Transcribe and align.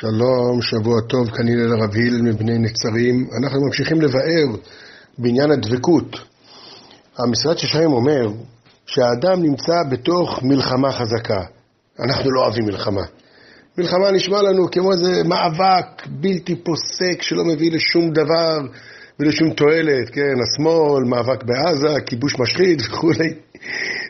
שלום, 0.00 0.62
שבוע 0.62 1.00
טוב, 1.08 1.30
כנראה 1.30 1.66
לרב 1.66 1.94
היל 1.94 2.22
מבני 2.22 2.58
נצרים. 2.58 3.28
אנחנו 3.38 3.60
ממשיכים 3.66 4.00
לבאר 4.00 4.60
בעניין 5.18 5.50
הדבקות. 5.50 6.16
המשרד 7.18 7.58
ששיים 7.58 7.92
אומר 7.92 8.28
שהאדם 8.86 9.42
נמצא 9.42 9.72
בתוך 9.90 10.42
מלחמה 10.42 10.92
חזקה. 10.92 11.40
אנחנו 12.00 12.30
לא 12.30 12.40
אוהבים 12.44 12.64
מלחמה. 12.64 13.02
מלחמה 13.78 14.10
נשמע 14.10 14.42
לנו 14.42 14.70
כמו 14.70 14.92
איזה 14.92 15.24
מאבק 15.24 16.06
בלתי 16.06 16.56
פוסק 16.56 17.22
שלא 17.22 17.44
מביא 17.44 17.72
לשום 17.72 18.10
דבר 18.10 18.58
ולשום 19.20 19.50
תועלת, 19.50 20.10
כן, 20.12 20.34
השמאל, 20.42 21.04
מאבק 21.04 21.44
בעזה, 21.44 22.00
כיבוש 22.06 22.38
משחית 22.38 22.78
וכולי. 22.86 23.34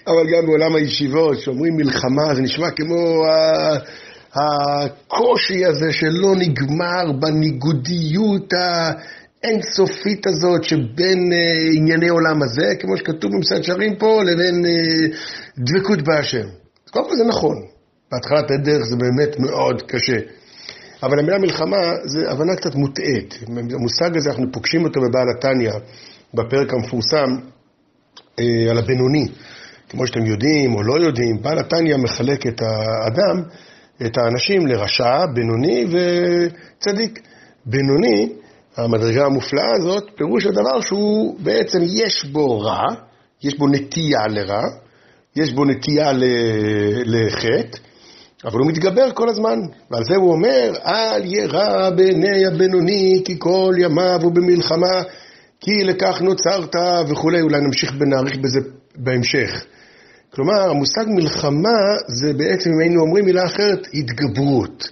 אבל 0.07 0.27
גם 0.35 0.47
בעולם 0.47 0.75
הישיבות, 0.75 1.37
כשאומרים 1.37 1.77
מלחמה, 1.77 2.35
זה 2.35 2.43
נשמע 2.43 2.71
כמו 2.71 3.25
הקושי 4.35 5.65
הזה 5.65 5.93
שלא 5.93 6.35
נגמר 6.37 7.13
בניגודיות 7.21 8.53
האינסופית 9.43 10.27
הזאת 10.27 10.65
שבין 10.65 11.33
uh, 11.33 11.77
ענייני 11.77 12.09
עולם 12.09 12.43
הזה, 12.43 12.75
כמו 12.81 12.97
שכתוב 12.97 13.33
במסעד 13.33 13.63
שרים 13.63 13.97
פה, 13.97 14.23
לבין 14.25 14.65
uh, 14.65 15.17
דבקות 15.59 16.03
בהשם. 16.03 16.47
קודם 16.91 17.05
כל 17.09 17.17
זה 17.17 17.25
נכון, 17.25 17.57
בהתחלת 18.13 18.51
הדרך 18.51 18.83
זה 18.85 18.97
באמת 18.97 19.39
מאוד 19.39 19.83
קשה. 19.83 20.19
אבל 21.03 21.19
המילה 21.19 21.39
מלחמה 21.39 21.77
זה 22.05 22.31
הבנה 22.31 22.57
קצת 22.57 22.75
מוטעית. 22.75 23.39
המושג 23.49 24.17
הזה, 24.17 24.31
אנחנו 24.31 24.53
פוגשים 24.53 24.85
אותו 24.85 25.01
בבעל 25.01 25.27
התניא, 25.37 25.73
בפרק 26.35 26.75
המפורסם 26.75 27.29
אה, 28.41 28.71
על 28.71 28.79
הבינוני. 28.79 29.27
כמו 29.89 30.07
שאתם 30.07 30.27
יודעים 30.27 30.75
או 30.75 30.83
לא 30.83 31.05
יודעים, 31.05 31.43
בעל 31.43 31.59
התניא 31.59 31.97
מחלק 31.97 32.47
את 32.47 32.61
האדם 32.63 33.43
את 34.07 34.19
האנשים 34.19 34.67
לרשע, 34.67 35.27
בינוני 35.35 35.85
וצדיק. 35.85 37.21
בינוני, 37.67 38.33
המדרגה 38.77 39.27
המופלאה 39.27 39.73
הזאת, 39.79 40.05
פירוש 40.17 40.47
הדבר 40.47 40.81
שהוא 40.81 41.37
בעצם 41.41 41.79
יש 41.83 42.25
בו 42.25 42.61
רע, 42.61 42.83
יש 43.43 43.59
בו 43.59 43.69
נטייה 43.69 44.27
לרע, 44.29 44.63
יש 45.37 45.53
בו 45.53 45.65
נטייה 45.65 46.13
לחטא, 47.05 47.79
אבל 48.45 48.59
הוא 48.59 48.69
מתגבר 48.69 49.11
כל 49.15 49.29
הזמן, 49.29 49.59
ועל 49.91 50.05
זה 50.05 50.17
הוא 50.17 50.33
אומר, 50.33 50.73
אל 50.87 51.23
ירע 51.25 51.91
בעיני 51.91 52.47
הבינוני, 52.47 53.23
כי 53.25 53.37
כל 53.39 53.73
ימיו 53.79 54.19
הוא 54.23 54.33
במלחמה, 54.33 55.03
כי 55.61 55.85
לכך 55.85 56.21
נוצרת 56.21 56.75
וכולי, 57.09 57.41
אולי 57.41 57.61
נמשיך 57.61 57.93
ונאריך 57.99 58.37
בזה 58.37 58.61
בהמשך. 58.97 59.65
כלומר, 60.35 60.71
המושג 60.71 61.05
מלחמה 61.07 61.79
זה 62.21 62.33
בעצם, 62.33 62.71
אם 62.71 62.81
היינו 62.81 63.01
אומרים 63.01 63.25
מילה 63.25 63.45
אחרת, 63.45 63.87
התגברות. 63.95 64.89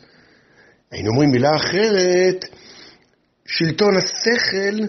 היינו 0.90 1.10
אומרים 1.10 1.30
מילה 1.30 1.56
אחרת, 1.56 2.44
שלטון 3.46 3.96
השכל 3.96 4.84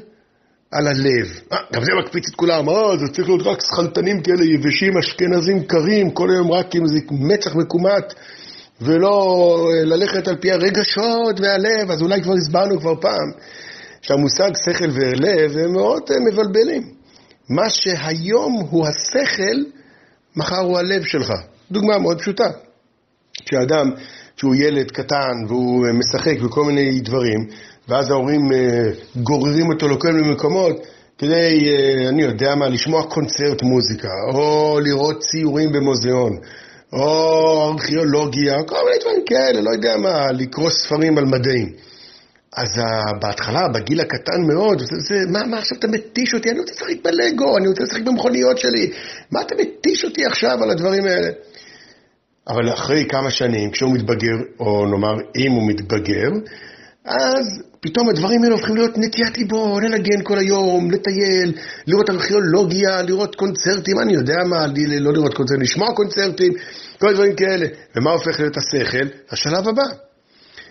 על 0.72 0.88
הלב. 0.88 1.28
אה, 1.52 1.58
גם 1.73 1.83
זה 1.83 1.91
מקפיץ 2.03 2.30
את 2.30 2.36
כולם, 2.36 2.69
אה, 2.69 2.97
זה 2.97 3.14
צריך 3.14 3.28
להיות 3.28 3.41
רק 3.45 3.58
שכלתנים 3.61 4.22
כאלה 4.22 4.45
יבשים, 4.45 4.97
אשכנזים 4.97 5.64
קרים, 5.64 6.11
כל 6.11 6.30
היום 6.31 6.52
רק 6.52 6.75
עם 6.75 6.84
איזה 6.84 7.00
מצח 7.11 7.56
מקומט, 7.56 8.13
ולא 8.81 9.58
ללכת 9.86 10.28
על 10.28 10.36
פי 10.41 10.52
הרגשות 10.52 11.39
והלב, 11.39 11.91
אז 11.91 12.02
אולי 12.02 12.22
כבר 12.22 12.34
הסברנו 12.34 12.80
כבר 12.80 12.95
פעם, 13.02 13.31
שהמושג 14.02 14.50
שכל 14.66 14.89
ולב 14.91 15.58
הם 15.58 15.73
מאוד 15.73 16.03
מבלבלים. 16.31 16.84
מה 17.50 17.69
שהיום 17.69 18.53
הוא 18.69 18.88
השכל, 18.88 19.78
מחר 20.35 20.59
הוא 20.59 20.77
הלב 20.77 21.03
שלך. 21.03 21.33
דוגמה 21.72 21.97
מאוד 21.97 22.19
פשוטה. 22.19 22.49
כשאדם, 23.45 23.91
כשהוא 24.38 24.55
ילד 24.55 24.91
קטן 24.91 25.33
והוא 25.47 25.85
אה, 25.85 25.94
משחק 25.94 26.41
בכל 26.41 26.63
מיני 26.63 26.99
דברים, 26.99 27.47
ואז 27.88 28.11
ההורים 28.11 28.52
אה, 28.53 28.91
גוררים 29.16 29.69
אותו 29.69 29.88
לכל 29.88 30.11
מיני 30.11 30.31
מקומות 30.31 30.75
כדי, 31.17 31.69
אה, 31.69 32.09
אני 32.09 32.23
יודע 32.23 32.55
מה, 32.55 32.69
לשמוע 32.69 33.03
קונצרט 33.03 33.61
מוזיקה, 33.63 34.07
או 34.34 34.79
לראות 34.84 35.19
ציורים 35.19 35.72
במוזיאון, 35.72 36.38
או 36.94 37.72
ארכיאולוגיה, 37.72 38.63
כל 38.63 38.75
מיני 38.75 38.97
דברים 39.01 39.25
כאלה, 39.25 39.61
לא 39.61 39.69
יודע 39.72 39.97
מה, 39.97 40.31
לקרוא 40.31 40.69
ספרים 40.69 41.17
על 41.17 41.25
מדעים. 41.25 41.88
אז 42.57 42.81
בהתחלה, 43.21 43.67
בגיל 43.67 44.01
הקטן 44.01 44.41
מאוד, 44.53 44.79
זה, 44.79 44.95
זה, 45.07 45.15
מה, 45.31 45.45
מה 45.45 45.57
עכשיו 45.57 45.77
אתה 45.77 45.87
מתיש 45.87 46.33
אותי? 46.33 46.49
אני 46.49 46.59
רוצה 46.59 46.73
לשחק 46.73 47.03
בלגו, 47.03 47.57
אני 47.57 47.67
רוצה 47.67 47.83
לשחק 47.83 48.01
במכוניות 48.01 48.57
שלי. 48.57 48.91
מה 49.31 49.41
אתה 49.41 49.55
מתיש 49.55 50.05
אותי 50.05 50.25
עכשיו 50.25 50.63
על 50.63 50.69
הדברים 50.69 51.03
האלה? 51.05 51.29
אבל 52.47 52.73
אחרי 52.73 53.05
כמה 53.09 53.31
שנים, 53.31 53.71
כשהוא 53.71 53.93
מתבגר, 53.93 54.35
או 54.59 54.85
נאמר, 54.85 55.13
אם 55.37 55.51
הוא 55.51 55.69
מתבגר, 55.69 56.29
אז 57.05 57.45
פתאום 57.81 58.09
הדברים 58.09 58.43
האלה 58.43 58.55
הופכים 58.55 58.75
להיות 58.75 58.97
נטיית 58.97 59.37
ליבו, 59.37 59.79
לנגן 59.79 60.23
כל 60.23 60.39
היום, 60.39 60.91
לטייל, 60.91 61.53
לראות 61.87 62.09
ארכיאולוגיה, 62.09 63.01
לראות 63.01 63.35
קונצרטים, 63.35 63.99
אני 63.99 64.13
יודע 64.13 64.37
מה, 64.49 64.67
לא 64.99 65.13
לראות 65.13 65.33
קונצרטים, 65.33 65.61
לשמוע 65.61 65.93
קונצרטים, 65.93 66.53
כל 66.99 67.09
הדברים 67.09 67.35
כאלה. 67.35 67.66
ומה 67.95 68.11
הופך 68.11 68.39
להיות 68.39 68.57
השכל? 68.57 69.07
השלב 69.31 69.67
הבא. 69.67 69.83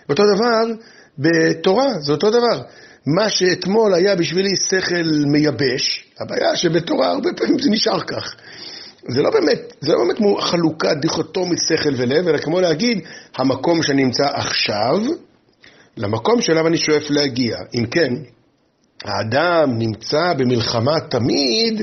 אותו 0.09 0.23
דבר, 0.35 0.73
בתורה 1.19 1.93
זה 1.99 2.11
אותו 2.11 2.29
דבר. 2.29 2.61
מה 3.05 3.29
שאתמול 3.29 3.93
היה 3.93 4.15
בשבילי 4.15 4.55
שכל 4.69 5.09
מייבש, 5.31 6.05
הבעיה 6.19 6.55
שבתורה 6.55 7.11
הרבה 7.11 7.29
פעמים 7.37 7.59
זה 7.59 7.69
נשאר 7.69 7.99
כך. 7.99 8.35
זה 9.07 9.21
לא 9.21 9.29
באמת, 9.29 9.73
זה 9.81 9.91
לא 9.91 9.97
באמת 9.97 10.41
חלוקה 10.41 10.93
דיכוטומית 10.93 11.59
שכל 11.67 11.93
ולב, 11.97 12.27
אלא 12.27 12.37
כמו 12.37 12.61
להגיד, 12.61 12.99
המקום 13.37 13.83
שאני 13.83 14.03
נמצא 14.03 14.23
עכשיו, 14.33 15.01
למקום 15.97 16.41
שאליו 16.41 16.67
אני 16.67 16.77
שואף 16.77 17.09
להגיע. 17.09 17.57
אם 17.75 17.85
כן, 17.85 18.13
האדם 19.05 19.77
נמצא 19.77 20.33
במלחמה 20.37 20.99
תמיד, 21.09 21.81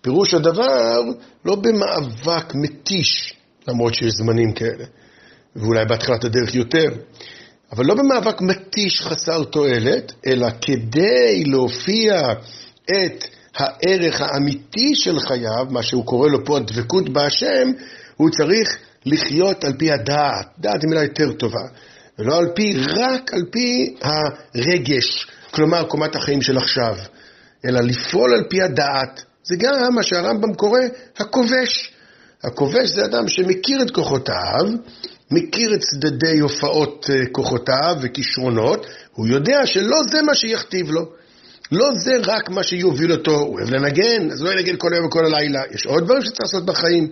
פירוש 0.00 0.34
הדבר, 0.34 1.00
לא 1.44 1.54
במאבק 1.54 2.54
מתיש, 2.54 3.34
למרות 3.68 3.94
שיש 3.94 4.10
זמנים 4.12 4.52
כאלה, 4.52 4.84
ואולי 5.56 5.84
בהתחלת 5.84 6.24
הדרך 6.24 6.54
יותר, 6.54 6.88
אבל 7.72 7.84
לא 7.86 7.94
במאבק 7.94 8.40
מתיש 8.40 9.00
חסר 9.00 9.44
תועלת, 9.44 10.12
אלא 10.26 10.48
כדי 10.60 11.44
להופיע 11.44 12.20
את 12.84 13.24
הערך 13.56 14.20
האמיתי 14.20 14.94
של 14.94 15.20
חייו, 15.20 15.66
מה 15.70 15.82
שהוא 15.82 16.06
קורא 16.06 16.28
לו 16.28 16.44
פה 16.44 16.56
הדבקות 16.56 17.08
בהשם, 17.08 17.70
הוא 18.16 18.30
צריך 18.30 18.76
לחיות 19.06 19.64
על 19.64 19.72
פי 19.78 19.92
הדעת. 19.92 20.46
דעת 20.58 20.82
היא 20.82 20.88
מילה 20.88 21.02
יותר 21.02 21.32
טובה. 21.32 21.66
ולא 22.18 22.38
על 22.38 22.46
פי, 22.54 22.74
רק 22.86 23.34
על 23.34 23.42
פי 23.50 23.94
הרגש, 24.02 25.26
כלומר 25.50 25.84
קומת 25.84 26.16
החיים 26.16 26.42
של 26.42 26.56
עכשיו, 26.56 26.96
אלא 27.64 27.80
לפעול 27.80 28.34
על 28.34 28.44
פי 28.50 28.62
הדעת. 28.62 29.22
זה 29.44 29.56
גם 29.56 29.94
מה 29.94 30.02
שהרמב"ם 30.02 30.54
קורא 30.54 30.80
הכובש. 31.18 31.92
הכובש 32.44 32.88
זה 32.88 33.04
אדם 33.04 33.28
שמכיר 33.28 33.82
את 33.82 33.90
כוחותיו, 33.90 34.66
מכיר 35.32 35.74
את 35.74 35.80
צדדי 35.80 36.38
הופעות 36.38 37.10
אה, 37.10 37.26
כוחותיו 37.32 37.96
וכישרונות, 38.02 38.86
הוא 39.12 39.26
יודע 39.26 39.66
שלא 39.66 39.96
זה 40.10 40.22
מה 40.22 40.34
שיכתיב 40.34 40.90
לו. 40.90 41.12
לא 41.72 41.88
זה 42.04 42.12
רק 42.24 42.50
מה 42.50 42.62
שיוביל 42.62 43.12
אותו, 43.12 43.30
הוא 43.30 43.58
אוהב 43.58 43.70
לנגן, 43.70 44.30
אז 44.30 44.40
הוא 44.40 44.48
לא 44.48 44.58
ינגן 44.58 44.76
כל 44.76 44.92
היום 44.92 45.06
וכל 45.06 45.26
הלילה. 45.26 45.62
יש 45.74 45.86
עוד 45.86 46.04
דברים 46.04 46.22
שצריך 46.22 46.40
לעשות 46.40 46.66
בחיים. 46.66 47.08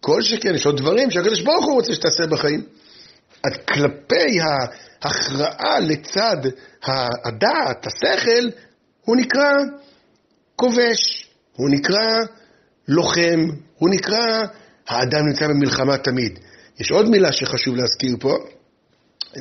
כל 0.00 0.22
שכן, 0.22 0.54
יש 0.54 0.66
עוד 0.66 0.76
דברים 0.76 1.10
שהקדוש 1.10 1.40
ברוך 1.40 1.64
הוא 1.64 1.74
רוצה 1.74 1.94
שתעשה 1.94 2.26
בחיים. 2.26 2.62
אז 3.44 3.52
כלפי 3.68 4.38
ההכרעה 4.40 5.80
לצד 5.80 6.36
הדעת, 7.24 7.86
השכל, 7.86 8.48
הוא 9.00 9.16
נקרא 9.16 9.50
כובש, 10.56 11.30
הוא 11.52 11.70
נקרא 11.70 12.08
לוחם, 12.88 13.40
הוא 13.74 13.88
נקרא 13.90 14.44
האדם 14.88 15.26
נמצא 15.26 15.48
במלחמה 15.48 15.98
תמיד. 15.98 16.38
יש 16.80 16.90
עוד 16.90 17.08
מילה 17.08 17.32
שחשוב 17.32 17.76
להזכיר 17.76 18.16
פה, 18.20 18.36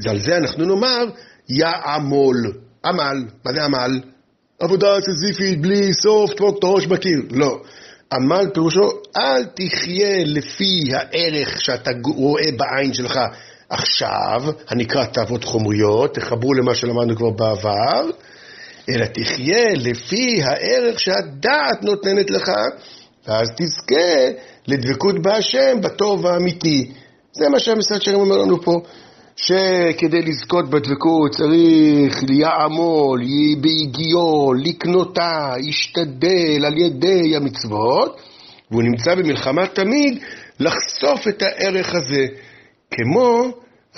ועל 0.05 0.19
זה 0.19 0.37
אנחנו 0.37 0.65
נאמר 0.65 1.05
יעמול. 1.49 2.53
עמל, 2.85 3.25
מה 3.45 3.53
זה 3.53 3.63
עמל? 3.63 3.99
עבודה 4.59 4.87
סיזיפית 5.01 5.61
בלי 5.61 5.93
סוף, 5.93 6.33
תמוק 6.33 6.57
את 6.59 6.63
הראש 6.63 6.85
בקיר. 6.85 7.19
לא. 7.31 7.61
עמל 8.13 8.49
פירושו, 8.53 8.89
אל 9.17 9.45
תחיה 9.45 10.23
לפי 10.25 10.89
הערך 10.93 11.61
שאתה 11.61 11.91
רואה 12.15 12.51
בעין 12.57 12.93
שלך 12.93 13.19
עכשיו, 13.69 14.43
הנקרא 14.67 15.05
תאוות 15.05 15.43
חומריות, 15.43 16.15
תחברו 16.15 16.53
למה 16.53 16.75
שלמדנו 16.75 17.15
כבר 17.15 17.29
בעבר, 17.29 18.09
אלא 18.89 19.05
תחיה 19.05 19.73
לפי 19.75 20.41
הערך 20.43 20.99
שהדעת 20.99 21.83
נותנת 21.83 22.29
לך, 22.29 22.51
ואז 23.27 23.49
תזכה 23.57 24.39
לדבקות 24.67 25.21
בהשם, 25.21 25.81
בטוב 25.81 26.27
האמיתי. 26.27 26.91
זה 27.31 27.49
מה 27.49 27.59
שהמשרד 27.59 28.01
שלנו 28.01 28.19
אומר 28.19 28.37
לנו 28.37 28.61
פה, 28.61 28.81
שכדי 29.35 30.21
לזכות 30.21 30.69
בדבקות 30.69 31.31
צריך 31.31 32.23
ליעמול, 32.23 33.21
ביגיעו, 33.61 34.53
לקנותה, 34.53 35.53
ישתדל 35.63 36.65
על 36.65 36.77
ידי 36.77 37.35
המצוות, 37.35 38.21
והוא 38.71 38.83
נמצא 38.83 39.15
במלחמה 39.15 39.67
תמיד 39.67 40.23
לחשוף 40.59 41.27
את 41.27 41.41
הערך 41.41 41.95
הזה, 41.95 42.27
כמו 42.91 43.47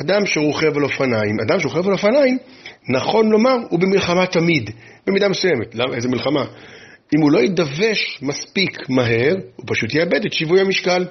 אדם 0.02 0.26
שרוכב 0.26 0.78
על 0.78 0.84
אופניים, 0.84 1.40
אדם 1.40 1.60
שרוכב 1.60 1.88
על 1.88 1.94
אופניים, 1.94 2.38
נכון 2.90 3.30
לומר, 3.30 3.56
הוא 3.70 3.80
במלחמה 3.80 4.26
תמיד, 4.26 4.70
במידה 5.08 5.30
מסוימת. 5.30 5.76
למה? 5.76 5.96
איזה 5.96 6.10
מלחמה? 6.10 6.46
אם 7.16 7.22
הוא 7.22 7.32
לא 7.32 7.40
יידבש 7.40 8.20
מספיק 8.22 8.90
מהר, 8.90 9.36
הוא 9.56 9.66
פשוט 9.68 9.94
יאבד 9.94 10.26
את 10.26 10.34
שיווי 10.34 10.62
המשקל. 10.62 11.06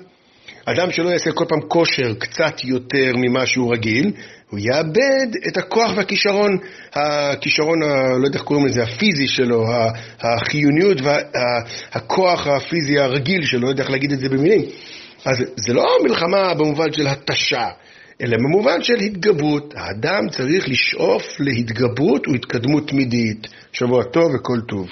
אדם 0.71 0.91
שלא 0.91 1.09
יעשה 1.09 1.33
כל 1.33 1.45
פעם 1.49 1.61
כושר 1.61 2.15
קצת 2.19 2.65
יותר 2.65 3.13
ממה 3.17 3.47
שהוא 3.47 3.73
רגיל, 3.73 4.13
הוא 4.51 4.59
יאבד 4.59 5.37
את 5.49 5.57
הכוח 5.57 5.91
והכישרון, 5.97 6.59
הכישרון, 6.93 7.83
ה, 7.83 7.87
לא 8.19 8.27
יודע 8.27 8.39
איך 8.39 8.43
קוראים 8.43 8.67
לזה, 8.67 8.83
הפיזי 8.83 9.29
שלו, 9.29 9.65
החיוניות 10.21 10.99
והכוח 11.03 12.47
הפיזי 12.47 12.99
הרגיל 12.99 13.45
שלו, 13.45 13.61
לא 13.61 13.69
יודע 13.69 13.83
איך 13.83 13.91
להגיד 13.91 14.13
את 14.13 14.21
זה 14.21 14.29
במילים. 14.29 14.63
אז 15.25 15.37
זה 15.57 15.73
לא 15.73 15.85
מלחמה 16.03 16.55
במובן 16.55 16.93
של 16.93 17.07
התשה, 17.07 17.69
אלא 18.23 18.37
במובן 18.37 18.83
של 18.83 18.95
התגברות. 18.95 19.75
האדם 19.77 20.29
צריך 20.29 20.69
לשאוף 20.69 21.41
להתגברות 21.41 22.29
והתקדמות 22.29 22.89
תמידית. 22.89 23.47
שבוע 23.73 24.05
טוב 24.05 24.35
וכל 24.35 24.61
טוב. 24.69 24.89